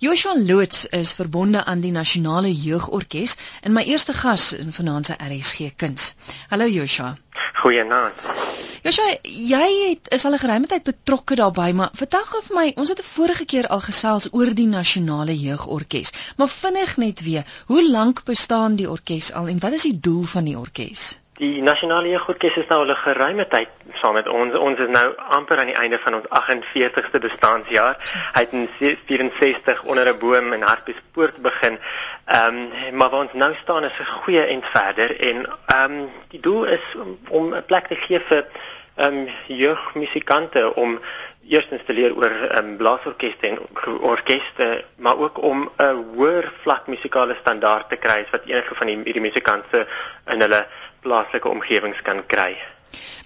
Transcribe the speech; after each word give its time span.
Joshua 0.00 0.34
Loots 0.38 0.86
is 0.86 1.12
verbonde 1.12 1.64
aan 1.64 1.80
die 1.80 1.90
Nasionale 1.90 2.52
Jeugorkes 2.54 3.32
en 3.60 3.72
my 3.74 3.82
eerste 3.82 4.12
gas 4.14 4.52
in 4.54 4.70
vanaand 4.72 5.06
se 5.06 5.16
RSG 5.18 5.72
Kuns. 5.76 6.14
Hallo 6.48 6.68
Joshua. 6.70 7.16
Goeienaand. 7.62 8.20
Joshua, 8.84 9.16
jy 9.24 9.66
het 9.88 10.12
is 10.14 10.24
al 10.24 10.38
'n 10.38 10.42
geruime 10.44 10.70
tyd 10.70 10.86
betrokke 10.86 11.34
daarbey, 11.34 11.72
maar 11.72 11.90
vertel 11.92 12.24
gou 12.30 12.42
vir 12.46 12.56
my, 12.56 12.72
ons 12.76 12.88
het 12.88 13.02
'n 13.02 13.10
vorige 13.10 13.44
keer 13.44 13.66
al 13.66 13.80
gesels 13.80 14.28
oor 14.30 14.54
die 14.54 14.70
Nasionale 14.70 15.38
Jeugorkes, 15.38 16.12
maar 16.36 16.48
vinnig 16.48 16.96
net 16.96 17.22
weer, 17.22 17.44
hoe 17.66 17.90
lank 17.90 18.24
bestaan 18.24 18.76
die 18.76 18.90
orkes 18.90 19.32
al 19.32 19.48
en 19.48 19.58
wat 19.58 19.72
is 19.72 19.82
die 19.82 20.00
doel 20.00 20.22
van 20.22 20.44
die 20.44 20.58
orkes? 20.58 21.18
Die 21.38 21.62
Nasionale 21.62 22.08
Jeugorkes 22.10 22.56
is 22.56 22.66
nou 22.66 22.84
'n 22.84 22.96
geruime 22.96 23.46
tyd 23.46 23.68
saam 23.94 24.14
met 24.14 24.28
ons. 24.28 24.56
Ons 24.56 24.78
is 24.78 24.88
nou 24.88 25.16
amper 25.16 25.58
aan 25.58 25.70
die 25.70 25.74
einde 25.74 25.98
van 25.98 26.14
ons 26.14 26.26
48ste 26.28 27.18
bestaanjaar. 27.20 27.96
Hy 28.34 28.40
het 28.40 28.52
in 28.52 28.68
64 29.06 29.82
onder 29.82 30.08
'n 30.08 30.18
boom 30.18 30.52
in 30.52 30.62
Hartbeespoort 30.62 31.36
begin. 31.36 31.78
Ehm 32.26 32.56
um, 32.56 32.96
maar 32.96 33.10
waar 33.10 33.20
ons 33.20 33.32
nou 33.32 33.54
staan 33.54 33.84
is 33.84 33.98
'n 34.00 34.04
goeie 34.04 34.42
end 34.42 34.66
verder 34.66 35.20
en 35.20 35.46
ehm 35.66 35.92
um, 35.92 36.10
die 36.28 36.40
doel 36.40 36.64
is 36.64 36.96
om 37.28 37.54
'n 37.54 37.64
plek 37.66 37.86
te 37.86 37.96
gee 37.96 38.20
vir 38.20 38.44
ehm 38.96 39.14
um, 39.14 39.28
jeugmusikante 39.46 40.74
om 40.74 41.00
eerstens 41.48 41.82
te 41.86 41.92
leer 41.92 42.16
oor 42.16 42.30
ehm 42.30 42.64
um, 42.64 42.76
blaasorkeste 42.76 43.46
en 43.46 43.58
orkeste, 44.00 44.84
maar 44.96 45.16
ook 45.16 45.42
om 45.42 45.70
'n 45.76 46.04
hoër 46.14 46.52
vlak 46.62 46.86
musikale 46.86 47.36
standaard 47.40 47.88
te 47.88 47.96
kry 47.96 48.26
wat 48.30 48.44
enige 48.44 48.74
van 48.74 48.86
die 48.86 49.00
hierdie 49.04 49.28
musikante 49.30 49.86
in 50.26 50.40
hulle 50.40 50.66
plaaslike 51.00 51.48
omgewings 51.48 52.02
kan 52.02 52.26
kry. 52.26 52.56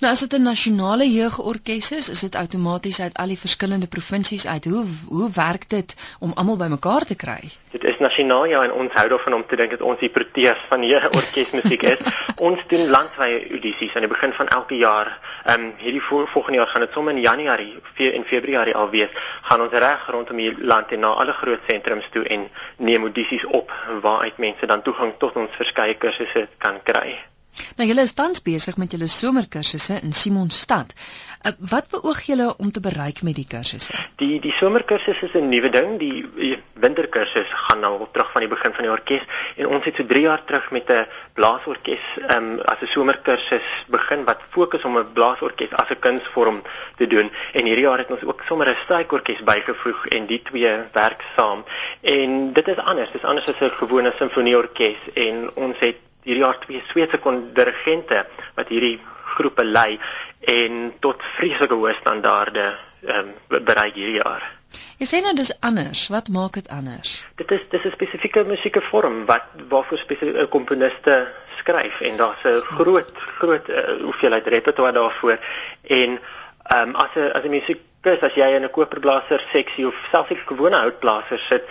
Nou 0.03 0.11
as 0.13 0.21
dit 0.21 0.33
'n 0.39 0.43
nasionale 0.43 1.07
jeugorkes 1.11 1.93
is, 1.93 2.09
is 2.09 2.21
dit 2.21 2.35
outomaties 2.35 3.01
uit 3.01 3.17
al 3.23 3.27
die 3.27 3.39
verskillende 3.39 3.87
provinsies 3.87 4.47
uit. 4.47 4.65
Hoe 4.65 4.85
hoe 5.09 5.31
werk 5.35 5.69
dit 5.71 5.95
om 6.19 6.33
almal 6.35 6.57
bymekaar 6.57 7.05
te 7.05 7.15
kry? 7.15 7.51
Dit 7.71 7.85
is 7.85 7.99
nasionaal 7.99 8.45
ja 8.45 8.63
en 8.65 8.73
ons 8.73 8.93
hou 8.93 9.09
daarvan 9.09 9.35
om 9.35 9.47
te 9.47 9.57
dink 9.57 9.71
dat 9.71 9.81
ons 9.81 10.01
die 10.01 10.11
proteas 10.11 10.59
van 10.69 10.81
die 10.81 10.95
orkesmusiek 11.21 11.83
is. 11.83 11.99
ons 12.37 12.67
doen 12.67 12.89
landwyse 12.89 13.49
audisies 13.51 13.95
aan 13.95 14.07
die 14.09 14.13
begin 14.17 14.33
van 14.33 14.49
elke 14.49 14.77
jaar. 14.77 15.19
Ehm 15.45 15.61
um, 15.61 15.73
hierdie 15.79 16.05
vol 16.11 16.27
volgende 16.27 16.59
jaar 16.59 16.73
gaan 16.75 16.87
dit 16.87 16.93
sommer 16.93 17.15
in 17.15 17.21
Januarie 17.21 17.81
en 18.13 18.25
Februarie 18.25 18.75
al 18.75 18.91
wees. 18.91 19.11
Gaan 19.43 19.61
ons 19.61 19.73
reg 19.73 20.07
rondom 20.11 20.37
die 20.37 20.55
land 20.59 20.93
en 20.93 21.01
na 21.01 21.09
alle 21.09 21.33
groot 21.33 21.61
sentrums 21.67 22.09
toe 22.13 22.25
en 22.25 22.49
neem 22.77 23.03
audisies 23.03 23.45
op 23.45 23.73
waaruit 24.01 24.39
mense 24.39 24.67
dan 24.67 24.83
toegang 24.83 25.15
tot 25.19 25.37
ons 25.37 25.51
verskeie 25.57 25.95
kursusse 25.95 26.49
kan 26.59 26.83
kry. 26.83 27.32
Nou 27.77 27.89
julle 27.89 28.05
is 28.07 28.15
tans 28.17 28.43
besig 28.45 28.77
met 28.81 28.93
julle 28.95 29.09
somerkursusse 29.13 29.99
in 30.03 30.13
Simonstad. 30.17 30.95
Uh, 31.43 31.53
wat 31.73 31.89
beoog 31.91 32.21
julle 32.23 32.47
om 32.57 32.71
te 32.71 32.81
bereik 32.81 33.23
met 33.27 33.35
die 33.37 33.47
kursusse? 33.49 33.97
Die 34.23 34.39
die 34.41 34.53
somerkursus 34.57 35.23
is 35.27 35.35
'n 35.35 35.49
nuwe 35.49 35.71
ding. 35.71 35.99
Die, 35.99 36.25
die 36.37 36.63
winterkursus 36.75 37.51
gaan 37.67 37.81
nou 37.81 38.07
terug 38.13 38.31
van 38.33 38.41
die 38.41 38.49
begin 38.49 38.73
van 38.73 38.85
die 38.85 38.93
orkes 38.93 39.25
en 39.57 39.67
ons 39.67 39.85
het 39.85 39.97
so 39.97 40.07
3 40.07 40.23
jaar 40.23 40.45
terug 40.45 40.71
met 40.71 40.91
'n 40.91 41.07
blaasorkes 41.35 42.05
um, 42.29 42.61
as 42.61 42.81
'n 42.81 42.87
somerkursus 42.87 43.67
begin 43.89 44.25
wat 44.25 44.41
fokus 44.51 44.85
om 44.85 44.99
'n 44.99 45.13
blaasorkes 45.13 45.73
as 45.73 45.91
'n 45.91 45.99
kunsvorm 45.99 46.63
te 46.97 47.07
doen. 47.07 47.31
En 47.53 47.65
hierdie 47.65 47.85
jaar 47.85 47.99
het 47.99 48.11
ons 48.11 48.25
ook 48.25 48.43
sommer 48.47 48.69
'n 48.69 48.77
strykorkes 48.85 49.43
bygevoeg 49.43 50.07
en 50.07 50.27
die 50.27 50.43
twee 50.43 50.73
werk 50.93 51.23
saam. 51.37 51.65
En 52.01 52.53
dit 52.53 52.69
is 52.69 52.77
anders. 52.77 53.11
Dit 53.13 53.23
is 53.23 53.29
anders 53.29 53.49
as 53.49 53.61
'n 53.61 53.77
gewone 53.83 54.13
simfonieorkes 54.19 54.99
en 55.15 55.51
ons 55.55 55.79
het 55.79 55.97
hierdie 56.25 56.45
jaar 56.45 56.59
twee 56.59 56.83
Sweedse 56.89 57.19
dirigente 57.55 58.27
wat 58.55 58.69
hierdie 58.69 59.01
groepe 59.35 59.65
lei 59.65 59.99
en 60.41 60.93
tot 61.01 61.23
vreeslike 61.37 61.75
hoë 61.75 61.95
standaarde 62.01 62.67
ehm 63.03 63.33
um, 63.51 63.63
bereik 63.65 63.95
hierdie 63.95 64.21
jaar. 64.23 64.45
Jy 65.03 65.07
sê 65.11 65.19
nou 65.25 65.33
dis 65.35 65.51
anders. 65.67 66.05
Wat 66.15 66.29
maak 66.31 66.55
dit 66.55 66.69
anders? 66.71 67.17
Dit 67.41 67.51
is 67.51 67.63
dis 67.71 67.85
'n 67.85 67.95
spesifieke 67.95 68.45
musiekvorm 68.45 69.25
wat 69.27 69.47
waarvoor 69.69 69.99
spesifieke 69.99 70.47
komponiste 70.47 71.17
skryf 71.59 72.01
en 72.01 72.17
daar's 72.17 72.45
'n 72.45 72.61
groot 72.61 73.11
groot 73.39 73.69
uh, 73.69 73.83
hoeveelheid 74.03 74.47
repertoire 74.47 74.93
daarvoor 74.93 75.39
en 75.83 76.11
ehm 76.63 76.89
um, 76.89 76.95
as 76.95 77.15
'n 77.15 77.33
as 77.37 77.43
'n 77.45 77.51
musikus 77.51 78.21
as 78.23 78.35
jy 78.35 78.49
in 78.55 78.65
'n 78.65 78.71
koperblaser 78.71 79.43
seksie 79.53 79.87
of 79.87 79.95
selfs 80.11 80.31
'n 80.31 80.47
gewone 80.47 80.77
houtblaser 80.77 81.39
sit, 81.39 81.65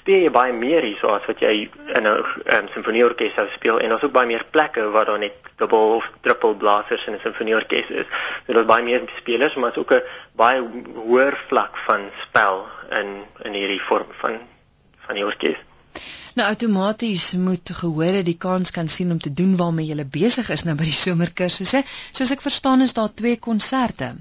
speel 0.00 0.24
jy 0.24 0.32
baie 0.34 0.52
meer 0.56 0.82
hierso 0.86 1.12
as 1.14 1.26
wat 1.28 1.40
jy 1.44 1.54
in 1.96 2.06
'n 2.06 2.24
um, 2.56 2.68
simfonieorkes 2.74 3.34
sou 3.36 3.46
speel 3.54 3.78
en 3.78 3.92
daar's 3.92 4.02
ook 4.08 4.16
baie 4.16 4.26
meer 4.26 4.44
plekke 4.50 4.90
waar 4.90 5.06
daar 5.06 5.18
net 5.18 5.36
dubbel 5.60 5.96
of 5.96 6.10
triple 6.20 6.54
blasers 6.54 7.06
in 7.06 7.14
'n 7.14 7.20
simfonieorkes 7.22 7.90
is. 7.90 8.06
So 8.46 8.52
daar's 8.52 8.66
baie 8.66 8.84
meer 8.84 9.02
spelers, 9.16 9.54
maar 9.54 9.76
ook 9.76 9.92
'n 9.92 10.02
baie 10.32 10.60
hoër 10.94 11.36
vlak 11.48 11.76
van 11.86 12.10
spel 12.22 12.66
in 12.90 13.08
in 13.42 13.52
hierdie 13.52 13.82
vorm 13.88 14.08
van 14.22 14.38
van 15.06 15.14
die 15.14 15.26
orkes. 15.26 15.58
Nou 16.38 16.46
outomaties 16.48 17.32
moet 17.32 17.70
gehore 17.74 18.22
die 18.22 18.36
kans 18.38 18.70
kan 18.70 18.88
sien 18.88 19.10
om 19.10 19.18
te 19.20 19.32
doen 19.34 19.56
waarmee 19.56 19.86
jy 19.86 20.04
besig 20.06 20.50
is 20.54 20.62
nou 20.64 20.76
by 20.78 20.84
die 20.84 21.00
somerkursusse. 21.04 21.82
Soos 22.12 22.30
ek 22.30 22.44
verstaan 22.44 22.80
is 22.80 22.94
daar 22.94 23.10
twee 23.14 23.36
konserte. 23.36 24.14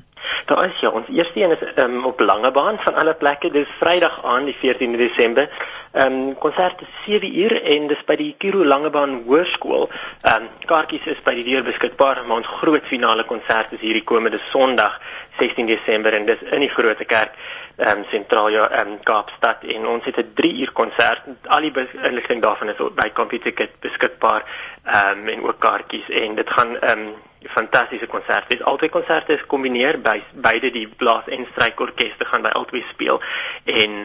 Daar 0.45 0.65
is 0.65 0.79
ja, 0.79 0.89
ons 0.89 1.07
eerste 1.07 1.41
een 1.41 1.51
is 1.51 1.71
um, 1.75 2.05
op 2.05 2.19
Langebaan 2.19 2.79
van 2.79 2.95
alle 2.95 3.13
plekke, 3.13 3.51
dis 3.51 3.67
Vrydag 3.79 4.23
aan 4.25 4.45
die 4.45 4.55
14de 4.55 4.97
Desember. 4.97 5.49
Ehm 5.91 6.13
um, 6.13 6.37
konsert 6.37 6.81
is 6.81 6.87
7 7.05 7.39
uur 7.39 7.63
en 7.63 7.87
dis 7.87 8.03
by 8.05 8.15
die 8.15 8.35
Kiro 8.37 8.65
Langebaan 8.65 9.23
Hoërskool. 9.25 9.89
Ehm 10.21 10.43
um, 10.43 10.49
kaartjies 10.65 11.05
is 11.05 11.21
by 11.25 11.33
die 11.33 11.43
deur 11.43 11.63
beskikbaar, 11.63 12.21
maar 12.25 12.37
ons 12.37 12.51
groot 12.61 12.85
finale 12.85 13.25
konsert 13.25 13.71
is 13.73 13.81
hierdie 13.81 14.03
komende 14.03 14.39
Sondag, 14.51 14.99
16 15.39 15.65
Desember 15.65 16.13
en 16.13 16.25
dis 16.25 16.43
in 16.51 16.59
die 16.59 16.69
Grote 16.69 17.05
Kerk 17.05 17.33
ehm 17.79 17.97
um, 17.97 18.05
sentraal 18.09 18.49
ja 18.49 18.69
in 18.81 18.91
um, 18.91 18.99
Kaapstad 19.03 19.63
en 19.63 19.87
ons 19.87 20.05
het 20.05 20.17
'n 20.17 20.31
3 20.33 20.59
uur 20.61 20.71
konsert. 20.71 21.21
Al 21.47 21.61
die 21.61 21.87
inligting 22.03 22.41
daarvan 22.41 22.69
is 22.69 22.93
by 22.95 23.09
Computicket 23.13 23.79
beskikbaar 23.79 24.43
ehm 24.83 25.17
um, 25.17 25.27
en 25.27 25.43
ook 25.43 25.59
kaartjies 25.59 26.09
en 26.09 26.35
dit 26.35 26.49
gaan 26.49 26.79
ehm 26.79 26.99
um, 26.99 27.13
fantastiese 27.47 28.07
konsert. 28.07 28.49
Dis 28.49 28.63
albei 28.63 28.89
konserte 28.89 29.33
is 29.33 29.45
kombineer 29.47 29.99
by 30.03 30.17
beide 30.43 30.71
die 30.75 30.87
blaas 30.87 31.27
en 31.31 31.45
strykorkeste 31.51 32.27
gaan 32.27 32.43
by 32.43 32.51
albei 32.59 32.83
speel 32.89 33.21
en 33.63 33.95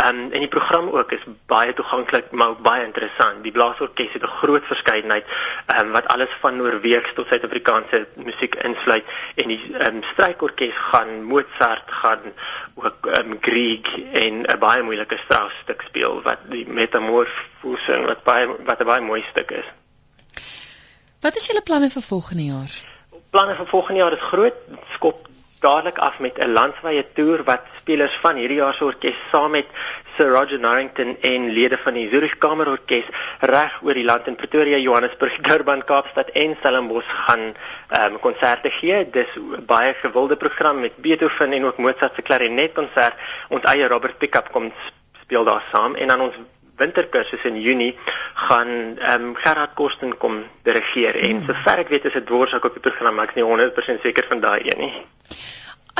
ehm 0.00 0.08
um, 0.08 0.32
en 0.32 0.40
die 0.40 0.48
program 0.48 0.88
ook 0.90 1.12
is 1.12 1.22
baie 1.46 1.72
toeganklik 1.74 2.30
maar 2.30 2.54
ook 2.54 2.62
baie 2.62 2.84
interessant. 2.84 3.42
Die 3.42 3.52
blaasorkes 3.52 4.12
het 4.12 4.22
'n 4.22 4.36
groot 4.42 4.66
verskeidenheid 4.66 5.26
ehm 5.66 5.86
um, 5.86 5.92
wat 5.92 6.08
alles 6.08 6.34
van 6.40 6.56
Noorweegs 6.56 7.12
tot 7.14 7.26
Suid-Afrikaanse 7.26 8.06
musiek 8.14 8.54
insluit 8.54 9.04
en 9.34 9.48
die 9.48 9.60
ehm 9.72 9.96
um, 9.96 10.02
strykorkes 10.02 10.76
gaan 10.76 11.22
Mozart 11.22 11.92
gaan 12.02 12.32
ook 12.74 13.06
ehm 13.06 13.30
um, 13.30 13.38
Grieg 13.40 13.86
en 14.12 14.42
'n 14.42 14.58
baie 14.58 14.82
moeilike 14.82 15.16
Strauss 15.16 15.54
stuk 15.62 15.82
speel 15.86 16.22
wat 16.22 16.38
die 16.48 16.66
Metamorphose 16.68 18.02
wat 18.06 18.22
baie 18.24 18.46
wat 18.64 18.80
'n 18.80 18.84
baie 18.84 19.00
mooi 19.00 19.22
stuk 19.30 19.50
is. 19.50 19.79
Wat 21.20 21.36
is 21.36 21.46
julle 21.46 21.60
planne 21.60 21.90
vir 21.92 22.02
volgende 22.02 22.44
jaar? 22.44 22.74
Planne 23.30 23.54
vir 23.54 23.66
volgende 23.68 24.00
jaar 24.00 24.14
is 24.16 24.22
groot. 24.24 24.60
Skop 24.94 25.26
dadelik 25.60 25.98
af 25.98 26.18
met 26.18 26.38
'n 26.38 26.52
landwyse 26.52 27.04
toer 27.14 27.42
wat 27.44 27.66
spelers 27.80 28.16
van 28.22 28.36
hierdie 28.36 28.56
jaar 28.56 28.74
se 28.74 28.84
orkes 28.84 29.18
saam 29.30 29.50
met 29.50 29.66
Sir 30.16 30.30
Roger 30.32 30.60
Norrington 30.60 31.16
en 31.20 31.50
lede 31.50 31.78
van 31.78 31.94
die 31.94 32.08
Zurich 32.10 32.38
Kamerorkes 32.38 33.04
reg 33.40 33.82
oor 33.82 33.94
die 33.94 34.04
land 34.04 34.26
in 34.26 34.36
Pretoria, 34.36 34.76
Johannesburg, 34.76 35.36
Durban, 35.48 35.84
Kaapstad 35.84 36.30
en 36.30 36.56
Stellenbosch 36.58 37.12
gaan 37.26 37.54
ehm 37.88 38.12
um, 38.12 38.18
konserte 38.20 38.70
gee. 38.70 39.10
Dis 39.10 39.36
'n 39.36 39.64
baie 39.66 39.94
gewilde 39.94 40.36
program 40.36 40.80
met 40.80 40.96
Beethoven 40.96 41.52
en 41.52 41.64
ook 41.64 41.76
Mozart 41.76 42.14
se 42.14 42.22
klarinetkonsert. 42.22 43.14
Ons 43.48 43.64
eie 43.64 43.88
Robert 43.88 44.18
Pickup 44.18 44.52
kom 44.52 44.72
speel 45.22 45.44
daar 45.44 45.64
saam 45.70 45.94
en 45.94 46.08
dan 46.08 46.20
ons 46.20 46.36
winterkursus 46.80 47.44
in 47.50 47.60
Junie 47.60 47.92
gaan 48.48 48.98
ehm 48.98 49.30
um, 49.30 49.36
Gerard 49.36 49.76
Kosten 49.78 50.16
kom 50.18 50.42
dirigeer 50.66 51.16
en 51.20 51.40
hmm. 51.40 51.46
sover 51.46 51.84
ek 51.84 51.92
weet 51.92 52.08
is 52.10 52.18
dit 52.18 52.26
dwarsak 52.26 52.64
op 52.64 52.76
die 52.76 52.84
program 52.88 53.14
maar 53.14 53.28
ek 53.28 53.36
is 53.36 53.42
nie 53.42 53.48
100% 53.48 54.04
seker 54.06 54.28
van 54.32 54.44
daai 54.44 54.60
een 54.64 54.84
nie. 54.86 54.94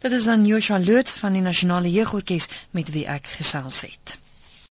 Dit 0.00 0.12
is 0.12 0.24
dan 0.24 0.46
Joshua 0.46 0.78
Loots 0.78 1.18
van 1.18 1.32
die 1.32 1.42
Nasionale 1.42 1.90
Jeugorkes 1.90 2.48
met 2.70 2.90
wie 2.92 3.06
ek 3.06 3.26
gesels 3.26 3.82
het. 3.82 4.18